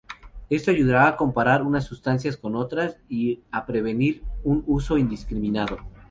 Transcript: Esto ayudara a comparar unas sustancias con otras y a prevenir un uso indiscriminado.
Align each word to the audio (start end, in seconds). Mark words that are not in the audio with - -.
Esto 0.49 0.71
ayudara 0.71 1.07
a 1.09 1.15
comparar 1.15 1.61
unas 1.61 1.83
sustancias 1.85 2.35
con 2.35 2.55
otras 2.55 2.97
y 3.07 3.41
a 3.51 3.67
prevenir 3.67 4.23
un 4.43 4.63
uso 4.65 4.97
indiscriminado. 4.97 5.77